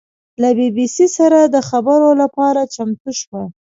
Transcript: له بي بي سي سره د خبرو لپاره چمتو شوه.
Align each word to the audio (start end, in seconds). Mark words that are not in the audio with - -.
له 0.41 0.49
بي 0.57 0.67
بي 0.75 0.85
سي 0.95 1.07
سره 1.17 1.39
د 1.43 1.55
خبرو 1.69 2.09
لپاره 2.21 2.61
چمتو 2.75 3.11
شوه. 3.19 3.43